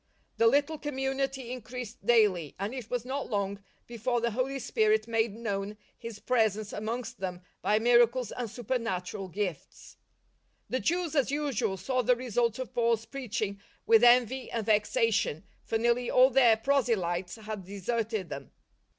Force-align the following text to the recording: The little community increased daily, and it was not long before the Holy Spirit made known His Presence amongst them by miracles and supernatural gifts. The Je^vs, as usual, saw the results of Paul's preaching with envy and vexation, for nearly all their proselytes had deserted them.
The 0.37 0.47
little 0.47 0.79
community 0.79 1.51
increased 1.51 2.03
daily, 2.03 2.55
and 2.57 2.73
it 2.73 2.89
was 2.89 3.05
not 3.05 3.29
long 3.29 3.61
before 3.85 4.19
the 4.19 4.31
Holy 4.31 4.57
Spirit 4.57 5.07
made 5.07 5.35
known 5.35 5.77
His 5.95 6.17
Presence 6.17 6.73
amongst 6.73 7.19
them 7.19 7.41
by 7.61 7.77
miracles 7.77 8.31
and 8.31 8.49
supernatural 8.49 9.27
gifts. 9.27 9.97
The 10.71 10.79
Je^vs, 10.81 11.13
as 11.13 11.29
usual, 11.29 11.77
saw 11.77 12.01
the 12.01 12.15
results 12.15 12.57
of 12.57 12.73
Paul's 12.73 13.05
preaching 13.05 13.61
with 13.85 14.03
envy 14.03 14.49
and 14.49 14.65
vexation, 14.65 15.43
for 15.65 15.77
nearly 15.77 16.09
all 16.09 16.31
their 16.31 16.57
proselytes 16.57 17.35
had 17.35 17.63
deserted 17.63 18.29
them. 18.29 18.49